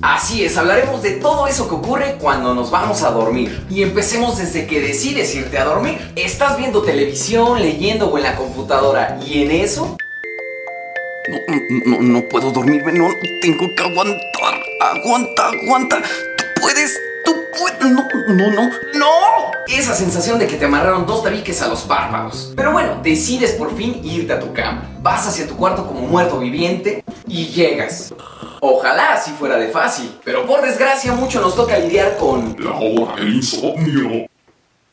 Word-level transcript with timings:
Así 0.00 0.42
es, 0.42 0.56
hablaremos 0.56 1.02
de 1.02 1.12
todo 1.12 1.46
eso 1.48 1.68
que 1.68 1.74
ocurre 1.74 2.16
cuando 2.18 2.54
nos 2.54 2.70
vamos 2.70 3.02
a 3.02 3.10
dormir. 3.10 3.66
Y 3.68 3.82
empecemos 3.82 4.38
desde 4.38 4.66
que 4.66 4.80
decides 4.80 5.34
irte 5.34 5.58
a 5.58 5.64
dormir. 5.64 5.98
Estás 6.16 6.56
viendo 6.56 6.82
televisión, 6.82 7.60
leyendo 7.60 8.08
o 8.08 8.16
en 8.16 8.24
la 8.24 8.36
computadora 8.36 9.18
y 9.26 9.42
en 9.42 9.50
eso... 9.50 9.96
No, 11.28 11.98
no, 11.98 12.00
no 12.00 12.28
puedo 12.28 12.50
dormirme, 12.50 12.92
no, 12.92 13.06
tengo 13.42 13.66
que 13.76 13.82
aguantar. 13.82 14.62
Aguanta, 14.80 15.48
aguanta. 15.48 16.02
Tú 16.36 16.44
puedes, 16.62 16.98
tú 17.24 17.34
puedes. 17.58 17.80
No, 17.80 18.08
no, 18.28 18.50
no, 18.50 18.70
no. 18.94 19.50
Esa 19.68 19.94
sensación 19.94 20.38
de 20.38 20.46
que 20.46 20.56
te 20.56 20.64
amarraron 20.64 21.06
dos 21.06 21.22
tabiques 21.22 21.60
a 21.60 21.68
los 21.68 21.82
párpados. 21.82 22.54
Pero 22.56 22.72
bueno, 22.72 23.00
decides 23.02 23.52
por 23.52 23.76
fin 23.76 24.00
irte 24.02 24.32
a 24.32 24.40
tu 24.40 24.54
cama. 24.54 24.88
Vas 25.02 25.26
hacia 25.26 25.46
tu 25.46 25.54
cuarto 25.56 25.86
como 25.86 26.00
muerto 26.00 26.38
viviente 26.38 27.04
y 27.26 27.48
llegas. 27.48 28.14
Ojalá 28.60 29.12
así 29.12 29.30
fuera 29.32 29.56
de 29.56 29.68
fácil, 29.68 30.10
pero 30.24 30.46
por 30.46 30.62
desgracia 30.62 31.12
mucho 31.12 31.40
nos 31.40 31.54
toca 31.54 31.78
lidiar 31.78 32.16
con 32.16 32.56
La 32.58 32.72
hora 32.72 33.16
del 33.16 33.36
insomnio. 33.36 34.26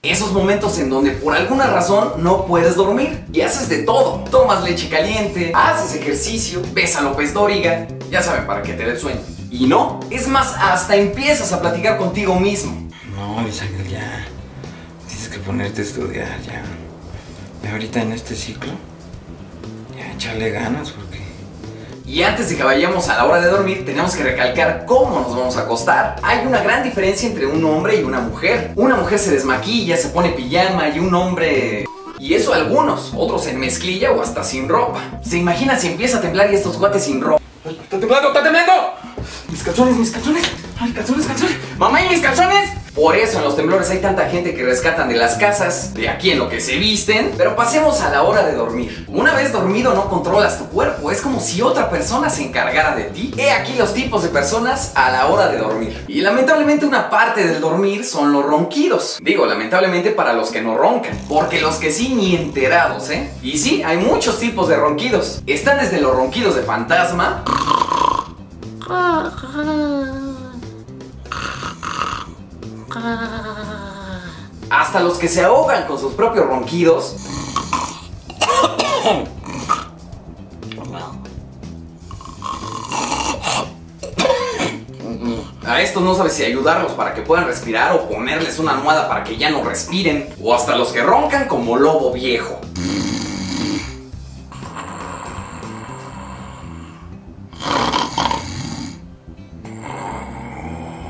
esos 0.03 0.31
momentos 0.33 0.77
en 0.77 0.89
donde 0.89 1.11
por 1.11 1.35
alguna 1.35 1.65
razón 1.67 2.13
no 2.23 2.45
puedes 2.45 2.75
dormir 2.75 3.23
y 3.33 3.41
haces 3.41 3.67
de 3.69 3.79
todo. 3.79 4.23
Tomas 4.29 4.63
leche 4.63 4.87
caliente, 4.87 5.51
haces 5.55 5.99
ejercicio, 5.99 6.61
ves 6.73 6.95
a 6.95 7.01
López 7.01 7.33
Dóriga, 7.33 7.87
ya 8.11 8.21
saben 8.21 8.45
para 8.45 8.61
qué 8.61 8.73
te 8.73 8.85
dé 8.85 8.91
el 8.91 8.99
sueño. 8.99 9.21
Y 9.49 9.65
no, 9.67 9.99
es 10.11 10.27
más, 10.27 10.53
hasta 10.59 10.95
empiezas 10.95 11.51
a 11.53 11.61
platicar 11.61 11.97
contigo 11.97 12.39
mismo. 12.39 12.87
No, 13.15 13.41
Luis 13.41 13.61
Ángel, 13.61 13.87
ya. 13.87 14.27
Tienes 15.07 15.29
que 15.29 15.39
ponerte 15.39 15.81
a 15.81 15.85
estudiar, 15.85 16.41
ya. 16.41 16.61
Y 17.63 17.71
ahorita 17.71 18.01
en 18.01 18.11
este 18.11 18.35
ciclo, 18.35 18.73
ya 19.97 20.11
echarle 20.11 20.51
ganas 20.51 20.91
porque. 20.91 21.04
Y 22.07 22.21
antes 22.21 22.49
de 22.49 22.55
que 22.55 22.63
vayamos 22.63 23.09
a 23.09 23.17
la 23.17 23.25
hora 23.25 23.41
de 23.41 23.49
dormir, 23.49 23.83
tenemos 23.83 24.15
que 24.15 24.23
recalcar 24.23 24.85
cómo 24.85 25.21
nos 25.21 25.35
vamos 25.35 25.57
a 25.57 25.61
acostar. 25.61 26.17
Hay 26.21 26.45
una 26.45 26.61
gran 26.61 26.83
diferencia 26.83 27.27
entre 27.27 27.47
un 27.47 27.65
hombre 27.65 27.95
y 27.95 28.03
una 28.03 28.19
mujer. 28.19 28.73
Una 28.75 28.95
mujer 28.95 29.17
se 29.17 29.31
desmaquilla, 29.31 29.97
se 29.97 30.09
pone 30.09 30.29
pijama 30.29 30.89
y 30.89 30.99
un 30.99 31.13
hombre... 31.15 31.85
Y 32.19 32.35
eso 32.35 32.53
algunos, 32.53 33.11
otros 33.15 33.47
en 33.47 33.59
mezclilla 33.59 34.11
o 34.11 34.21
hasta 34.21 34.43
sin 34.43 34.69
ropa. 34.69 35.01
¿Se 35.23 35.37
imagina 35.37 35.77
si 35.77 35.87
empieza 35.87 36.19
a 36.19 36.21
temblar 36.21 36.51
y 36.51 36.55
estos 36.55 36.77
guates 36.77 37.03
sin 37.03 37.21
ropa? 37.21 37.41
¡Ay, 37.65 37.79
¡Está 37.81 37.99
temblando, 37.99 38.27
está 38.29 38.43
temblando! 38.43 38.73
Mis 39.49 39.63
calzones, 39.63 39.97
mis 39.97 40.11
calzones. 40.11 40.43
Ay, 40.79 40.91
calzones, 40.91 41.25
calzones. 41.25 41.57
Mamá, 41.77 42.01
¿y 42.01 42.09
mis 42.09 42.19
calzones? 42.19 42.69
Por 42.95 43.17
eso 43.17 43.39
en 43.39 43.43
los 43.43 43.57
temblores 43.57 43.89
hay 43.89 43.99
tanta 43.99 44.29
gente 44.29 44.53
que 44.53 44.63
rescatan 44.63 45.09
de 45.09 45.15
las 45.15 45.35
casas, 45.35 45.93
de 45.93 46.07
aquí 46.07 46.31
en 46.31 46.39
lo 46.39 46.47
que 46.47 46.61
se 46.61 46.77
visten. 46.77 47.33
Pero 47.37 47.55
pasemos 47.55 47.99
a 48.01 48.09
la 48.09 48.23
hora 48.23 48.45
de 48.45 48.53
dormir. 48.53 49.05
Una 49.09 49.33
vez 49.33 49.51
dormido 49.51 49.93
no 49.93 50.09
controlas 50.09 50.57
tu 50.57 50.67
cuerpo, 50.67 51.11
es 51.11 51.21
como 51.21 51.41
si 51.41 51.61
otra 51.61 51.89
persona 51.89 52.29
se 52.29 52.43
encargara 52.43 52.95
de 52.95 53.03
ti. 53.05 53.33
He 53.37 53.51
aquí 53.51 53.73
los 53.77 53.93
tipos 53.93 54.23
de 54.23 54.29
personas 54.29 54.93
a 54.95 55.11
la 55.11 55.27
hora 55.27 55.47
de 55.47 55.57
dormir. 55.57 56.05
Y 56.07 56.21
lamentablemente 56.21 56.85
una 56.85 57.09
parte 57.09 57.45
del 57.45 57.59
dormir 57.59 58.05
son 58.05 58.31
los 58.31 58.45
ronquidos. 58.45 59.19
Digo, 59.21 59.45
lamentablemente 59.45 60.11
para 60.11 60.31
los 60.31 60.49
que 60.49 60.61
no 60.61 60.77
roncan, 60.77 61.17
porque 61.27 61.59
los 61.59 61.75
que 61.75 61.91
sí 61.91 62.15
ni 62.15 62.35
enterados, 62.35 63.09
¿eh? 63.09 63.29
Y 63.43 63.57
sí, 63.57 63.83
hay 63.83 63.97
muchos 63.97 64.39
tipos 64.39 64.69
de 64.69 64.77
ronquidos. 64.77 65.41
Están 65.47 65.79
desde 65.79 65.99
los 65.99 66.15
ronquidos 66.15 66.55
de 66.55 66.61
fantasma 66.63 67.43
hasta 74.69 74.99
los 74.99 75.17
que 75.17 75.27
se 75.27 75.43
ahogan 75.43 75.85
con 75.85 75.99
sus 75.99 76.13
propios 76.13 76.45
ronquidos. 76.45 77.15
A 85.65 85.81
estos 85.81 86.03
no 86.03 86.15
sabes 86.15 86.33
si 86.33 86.43
ayudarlos 86.43 86.91
para 86.93 87.13
que 87.13 87.21
puedan 87.21 87.45
respirar 87.45 87.93
o 87.93 88.07
ponerles 88.07 88.59
una 88.59 88.73
almohada 88.73 89.09
para 89.09 89.23
que 89.23 89.35
ya 89.35 89.49
no 89.49 89.63
respiren. 89.63 90.29
O 90.41 90.53
hasta 90.53 90.75
los 90.75 90.91
que 90.91 91.01
roncan 91.01 91.47
como 91.47 91.75
lobo 91.75 92.13
viejo. 92.13 92.61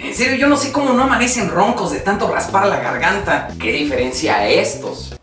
En 0.05 0.13
serio, 0.13 0.37
yo 0.37 0.47
no 0.47 0.55
sé 0.55 0.71
cómo 0.71 0.93
no 0.93 1.01
amanecen 1.01 1.49
roncos 1.49 1.91
de 1.91 1.99
tanto 1.99 2.31
raspar 2.31 2.67
la 2.67 2.79
garganta. 2.79 3.47
¿Qué 3.59 3.71
diferencia 3.71 4.35
a 4.35 4.47
estos? 4.47 5.15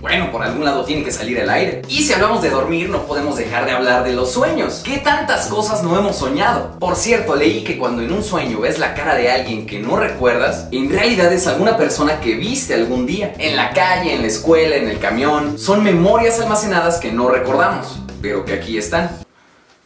Bueno, 0.00 0.30
por 0.30 0.44
algún 0.44 0.64
lado 0.64 0.84
tiene 0.84 1.02
que 1.02 1.10
salir 1.10 1.38
el 1.40 1.50
aire. 1.50 1.82
Y 1.88 2.04
si 2.04 2.12
hablamos 2.12 2.40
de 2.40 2.50
dormir, 2.50 2.88
no 2.88 3.02
podemos 3.02 3.36
dejar 3.36 3.66
de 3.66 3.72
hablar 3.72 4.04
de 4.04 4.12
los 4.12 4.30
sueños. 4.30 4.82
¿Qué 4.84 4.98
tantas 4.98 5.48
cosas 5.48 5.82
no 5.82 5.98
hemos 5.98 6.16
soñado? 6.16 6.78
Por 6.78 6.94
cierto, 6.94 7.34
leí 7.34 7.64
que 7.64 7.76
cuando 7.76 8.00
en 8.02 8.12
un 8.12 8.22
sueño 8.22 8.60
ves 8.60 8.78
la 8.78 8.94
cara 8.94 9.16
de 9.16 9.32
alguien 9.32 9.66
que 9.66 9.80
no 9.80 9.96
recuerdas, 9.96 10.68
en 10.70 10.88
realidad 10.88 11.32
es 11.32 11.48
alguna 11.48 11.76
persona 11.76 12.20
que 12.20 12.36
viste 12.36 12.74
algún 12.74 13.06
día. 13.06 13.34
En 13.38 13.56
la 13.56 13.72
calle, 13.72 14.14
en 14.14 14.20
la 14.20 14.28
escuela, 14.28 14.76
en 14.76 14.88
el 14.88 15.00
camión. 15.00 15.58
Son 15.58 15.82
memorias 15.82 16.38
almacenadas 16.38 16.98
que 16.98 17.10
no 17.10 17.28
recordamos, 17.28 17.98
pero 18.22 18.44
que 18.44 18.52
aquí 18.52 18.78
están. 18.78 19.23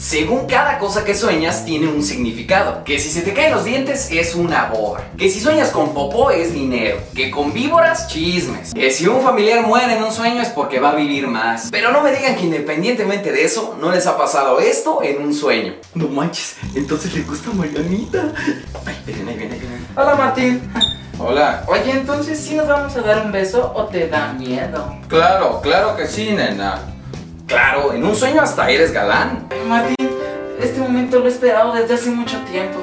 Según 0.00 0.47
cada 0.47 0.78
cosa 0.78 1.04
que 1.04 1.12
sueñas 1.12 1.64
tiene 1.64 1.88
un 1.88 2.04
significado. 2.04 2.84
Que 2.84 3.00
si 3.00 3.10
se 3.10 3.20
te 3.22 3.34
caen 3.34 3.50
los 3.50 3.64
dientes 3.64 4.09
es 4.12 4.36
una 4.36 4.66
boda. 4.66 5.10
Que 5.19 5.28
si 5.28 5.41
sueñas 5.41 5.70
con 5.70 5.92
popó 5.92 6.31
es 6.31 6.54
dinero. 6.54 6.98
Que 7.16 7.32
con 7.32 7.53
víboras, 7.53 8.06
chismes. 8.06 8.72
Que 8.72 8.92
si 8.92 9.09
un 9.09 9.20
familiar 9.22 9.66
muere 9.66 9.97
en 9.97 10.04
un 10.04 10.12
sueño 10.12 10.41
es 10.41 10.50
porque 10.50 10.78
va 10.78 10.91
a 10.91 10.94
vivir 10.94 11.26
más. 11.26 11.70
Pero 11.72 11.91
no 11.91 12.00
me 12.00 12.12
digan 12.12 12.36
que 12.36 12.42
independientemente 12.42 13.32
de 13.32 13.44
eso, 13.44 13.76
no 13.81 13.91
les 13.91 14.06
ha 14.06 14.16
pasado 14.16 14.60
esto 14.60 15.03
en 15.03 15.20
un 15.20 15.34
sueño. 15.34 15.75
No 15.94 16.06
manches, 16.06 16.54
entonces 16.76 17.12
le 17.15 17.22
gusta 17.22 17.50
Marianita. 17.50 18.32
Ay, 18.86 18.94
ven, 19.04 19.28
ahí 19.28 19.36
viene, 19.36 19.54
ahí 19.54 19.60
viene. 19.60 19.78
Hola 19.97 20.15
Martín. 20.15 20.62
Hola. 21.19 21.65
Oye, 21.66 21.91
entonces 21.91 22.38
sí 22.38 22.54
nos 22.54 22.69
vamos 22.69 22.94
a 22.94 23.00
dar 23.00 23.26
un 23.26 23.32
beso 23.32 23.72
o 23.75 23.86
te 23.86 24.06
da 24.06 24.32
miedo. 24.32 24.94
Claro, 25.09 25.60
claro 25.60 25.97
que 25.97 26.06
sí, 26.06 26.30
nena. 26.30 26.94
Claro, 27.48 27.94
en 27.94 28.04
un 28.04 28.15
sueño 28.15 28.42
hasta 28.42 28.70
eres 28.70 28.92
galán. 28.92 29.47
Martín, 29.68 30.10
este 30.60 30.80
momento 30.80 31.18
lo 31.18 31.26
he 31.26 31.28
esperado 31.28 31.74
desde 31.74 31.94
hace 31.94 32.10
mucho 32.10 32.38
tiempo. 32.50 32.78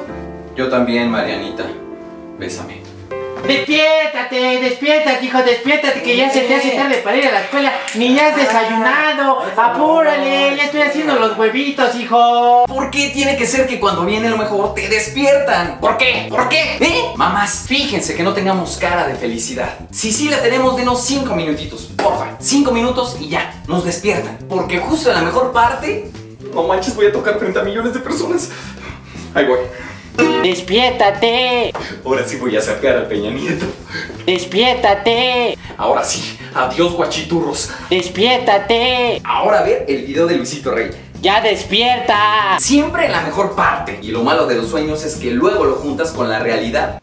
Yo 0.55 0.69
también, 0.69 1.09
Marianita. 1.09 1.65
Bésame. 2.37 2.83
Despiértate, 3.47 4.59
despiértate, 4.59 5.25
hijo, 5.25 5.37
despiértate, 5.43 6.01
que 6.01 6.17
ya 6.17 6.31
se 6.31 6.41
te 6.41 6.55
hace 6.55 6.71
tarde 6.71 6.95
para 7.03 7.17
ir 7.17 7.27
a 7.27 7.31
la 7.31 7.41
escuela. 7.41 7.73
Ni 7.95 8.15
ya 8.15 8.27
has 8.27 8.35
desayunado. 8.35 9.43
Apúrale, 9.55 10.55
ya 10.55 10.63
estoy 10.63 10.81
haciendo 10.81 11.15
los 11.15 11.37
huevitos, 11.37 11.95
hijo. 11.95 12.65
¿Por 12.67 12.89
qué 12.89 13.09
tiene 13.09 13.35
que 13.35 13.45
ser 13.45 13.67
que 13.67 13.79
cuando 13.79 14.05
viene 14.05 14.29
lo 14.29 14.37
mejor 14.37 14.73
te 14.73 14.87
despiertan? 14.87 15.79
¿Por 15.79 15.97
qué? 15.97 16.27
¿Por 16.29 16.49
qué? 16.49 16.77
¿Eh? 16.79 17.13
Mamás, 17.15 17.65
fíjense 17.67 18.15
que 18.15 18.23
no 18.23 18.33
tengamos 18.33 18.77
cara 18.77 19.07
de 19.07 19.15
felicidad. 19.15 19.77
Si 19.91 20.11
sí 20.11 20.29
la 20.29 20.41
tenemos, 20.41 20.75
denos 20.75 21.03
5 21.03 21.35
minutitos, 21.35 21.91
porfa. 21.97 22.37
5 22.39 22.71
minutos 22.71 23.17
y 23.19 23.29
ya, 23.29 23.63
nos 23.67 23.85
despiertan. 23.85 24.37
Porque 24.47 24.79
justo 24.79 25.09
en 25.09 25.15
la 25.15 25.21
mejor 25.21 25.51
parte... 25.51 26.11
No 26.55 26.63
manches, 26.63 26.95
voy 26.95 27.07
a 27.07 27.11
tocar 27.11 27.37
frente 27.37 27.59
a 27.59 27.63
millones 27.63 27.93
de 27.93 27.99
personas. 27.99 28.49
Ahí 29.33 29.45
voy. 29.45 29.59
Despiértate, 30.41 31.73
Ahora 32.05 32.25
sí 32.25 32.37
voy 32.37 32.55
a 32.55 32.61
sacar 32.61 32.95
al 32.95 33.07
Peña 33.07 33.29
Nieto. 33.31 33.65
despiértate, 34.25 35.57
Ahora 35.75 36.03
sí, 36.05 36.39
adiós 36.53 36.93
guachiturros. 36.93 37.71
despiértate. 37.89 39.21
Ahora 39.25 39.59
a 39.59 39.63
ver 39.63 39.85
el 39.89 40.05
video 40.05 40.25
de 40.27 40.37
Luisito 40.37 40.71
Rey. 40.71 40.91
Ya 41.21 41.41
despierta. 41.41 42.57
Siempre 42.59 43.07
en 43.07 43.11
la 43.11 43.21
mejor 43.21 43.55
parte. 43.55 43.99
Y 44.01 44.11
lo 44.11 44.23
malo 44.23 44.45
de 44.47 44.55
los 44.55 44.69
sueños 44.69 45.03
es 45.03 45.15
que 45.15 45.31
luego 45.31 45.65
lo 45.65 45.75
juntas 45.75 46.11
con 46.11 46.29
la 46.29 46.39
realidad. 46.39 47.01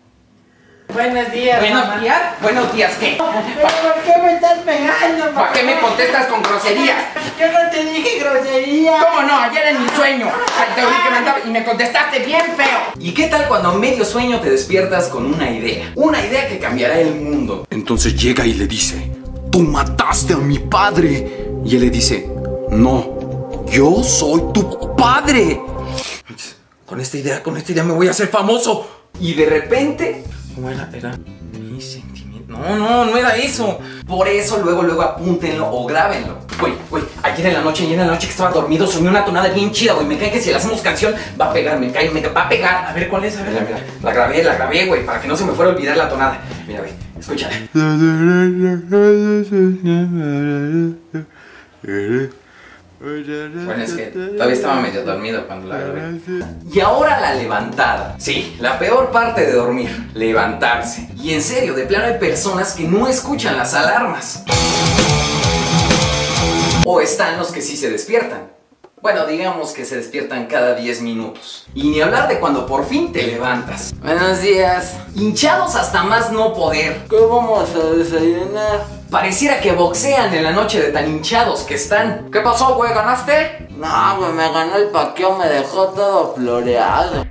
Buenos 0.92 1.32
días, 1.32 1.58
Buenos 1.60 1.88
mamá. 1.88 2.00
días. 2.00 2.20
Buenos 2.42 2.74
días, 2.74 2.92
¿qué? 3.00 3.16
¿Pero 3.56 3.68
por 3.68 4.02
qué 4.04 4.22
me 4.22 4.34
estás 4.34 4.58
pegando, 4.58 5.24
mamá? 5.26 5.40
¿Para 5.40 5.52
qué 5.52 5.62
me 5.62 5.80
contestas 5.80 6.26
con 6.26 6.42
groserías? 6.42 6.96
Yo 7.40 7.46
no 7.50 7.70
te 7.70 7.84
dije 7.84 8.18
grosería. 8.18 8.98
¿Cómo 8.98 9.26
no? 9.26 9.36
Ayer 9.38 9.68
en 9.68 9.82
mi 9.82 9.88
sueño. 9.90 10.30
Te 10.74 10.84
oí 10.84 10.94
que 11.04 11.10
me 11.10 11.16
andaba 11.16 11.38
y 11.46 11.50
me 11.50 11.64
contestaste 11.64 12.18
bien 12.20 12.42
feo. 12.56 12.78
¿Y 12.98 13.12
qué 13.14 13.26
tal 13.28 13.48
cuando 13.48 13.70
a 13.70 13.74
medio 13.74 14.04
sueño 14.04 14.40
te 14.40 14.50
despiertas 14.50 15.06
con 15.08 15.26
una 15.26 15.50
idea? 15.50 15.92
Una 15.94 16.24
idea 16.24 16.46
que 16.48 16.58
cambiará 16.58 16.98
el 16.98 17.14
mundo. 17.14 17.66
Entonces 17.70 18.14
llega 18.14 18.44
y 18.44 18.54
le 18.54 18.66
dice, 18.66 19.10
tú 19.50 19.60
mataste 19.60 20.34
a 20.34 20.38
mi 20.38 20.58
padre. 20.58 21.46
Y 21.64 21.76
él 21.76 21.82
le 21.82 21.90
dice, 21.90 22.28
no, 22.70 23.64
yo 23.66 24.02
soy 24.02 24.42
tu 24.52 24.94
padre. 24.94 25.58
Con 26.86 27.00
esta 27.00 27.16
idea, 27.16 27.42
con 27.42 27.56
esta 27.56 27.72
idea 27.72 27.84
me 27.84 27.94
voy 27.94 28.08
a 28.08 28.10
hacer 28.10 28.28
famoso. 28.28 28.88
Y 29.20 29.34
de 29.34 29.46
repente, 29.46 30.24
¿Cómo 30.54 30.70
era? 30.70 30.88
Era 30.92 31.14
mi 31.58 31.80
sentimiento. 31.80 32.52
No, 32.52 32.76
no, 32.76 33.04
no 33.06 33.16
era 33.16 33.34
eso. 33.36 33.78
por 34.06 34.28
eso 34.28 34.58
luego, 34.62 34.82
luego 34.82 35.02
apúntenlo 35.02 35.70
o 35.70 35.86
grábenlo. 35.86 36.38
Güey, 36.60 36.74
güey, 36.90 37.02
ayer 37.22 37.46
en 37.46 37.54
la 37.54 37.62
noche, 37.62 37.84
ayer 37.84 37.98
en 37.98 38.06
la 38.06 38.12
noche 38.12 38.26
que 38.26 38.32
estaba 38.32 38.50
dormido, 38.50 38.86
soñé 38.86 39.08
una 39.08 39.24
tonada 39.24 39.48
bien 39.48 39.72
chida, 39.72 39.94
güey. 39.94 40.06
Me 40.06 40.18
cae 40.18 40.30
que 40.30 40.40
si 40.40 40.50
le 40.50 40.56
hacemos 40.56 40.80
canción, 40.80 41.14
va 41.40 41.46
a 41.46 41.52
pegar, 41.52 41.78
me 41.78 41.90
cae, 41.90 42.10
me 42.10 42.20
va 42.28 42.42
a 42.42 42.48
pegar. 42.48 42.86
A 42.86 42.92
ver, 42.92 43.08
¿cuál 43.08 43.24
es? 43.24 43.36
A 43.38 43.42
ver, 43.42 43.62
mira, 43.66 43.82
la 44.02 44.12
grabé, 44.12 44.42
la 44.42 44.54
grabé, 44.54 44.86
güey, 44.86 45.06
para 45.06 45.20
que 45.20 45.28
no 45.28 45.36
se 45.36 45.44
me 45.44 45.52
fuera 45.52 45.70
a 45.70 45.74
olvidar 45.74 45.96
la 45.96 46.08
tonada. 46.08 46.40
Mira, 46.66 46.80
güey, 46.80 46.92
escúchala. 47.18 47.56
Bueno, 53.02 53.82
es 53.82 53.94
que 53.94 54.06
todavía 54.06 54.54
estaba 54.54 54.80
medio 54.80 55.04
dormido 55.04 55.44
cuando 55.48 55.66
la 55.66 55.78
grabé. 55.78 56.20
Y 56.72 56.78
ahora 56.78 57.20
la 57.20 57.34
levantada. 57.34 58.14
Sí, 58.18 58.56
la 58.60 58.78
peor 58.78 59.10
parte 59.10 59.44
de 59.44 59.52
dormir, 59.54 59.90
levantarse. 60.14 61.08
Y 61.16 61.32
en 61.32 61.42
serio, 61.42 61.74
de 61.74 61.84
plano 61.84 62.04
hay 62.04 62.18
personas 62.20 62.74
que 62.74 62.84
no 62.84 63.08
escuchan 63.08 63.56
las 63.56 63.74
alarmas. 63.74 64.44
O 66.84 67.00
están 67.00 67.38
los 67.38 67.50
que 67.50 67.60
sí 67.60 67.76
se 67.76 67.90
despiertan. 67.90 68.52
Bueno, 69.02 69.26
digamos 69.26 69.72
que 69.72 69.84
se 69.84 69.96
despiertan 69.96 70.46
cada 70.46 70.76
10 70.76 71.02
minutos. 71.02 71.66
Y 71.74 71.90
ni 71.90 72.00
hablar 72.00 72.28
de 72.28 72.38
cuando 72.38 72.66
por 72.66 72.86
fin 72.86 73.10
te 73.10 73.26
levantas. 73.26 73.92
Buenos 73.98 74.40
días. 74.42 74.96
Hinchados 75.16 75.74
hasta 75.74 76.04
más 76.04 76.30
no 76.30 76.54
poder. 76.54 77.02
¿Qué 77.10 77.16
vamos 77.16 77.68
a 77.74 77.96
desayunar? 77.96 78.84
Pareciera 79.10 79.60
que 79.60 79.72
boxean 79.72 80.32
en 80.32 80.44
la 80.44 80.52
noche 80.52 80.80
de 80.80 80.92
tan 80.92 81.08
hinchados 81.08 81.62
que 81.62 81.74
están. 81.74 82.30
¿Qué 82.30 82.42
pasó, 82.42 82.76
güey? 82.76 82.94
¿Ganaste? 82.94 83.66
No, 83.70 84.18
güey, 84.18 84.34
me 84.34 84.52
ganó 84.52 84.76
el 84.76 84.90
paqueo, 84.90 85.36
me 85.36 85.48
dejó 85.48 85.88
todo 85.88 86.34
floreado. 86.36 87.26